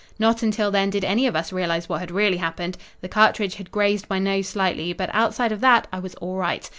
[0.17, 2.75] "Not until then did any of us realize what had really happened.
[3.01, 6.67] The cartridge had grazed my nose slightly, but outside of that I was all right.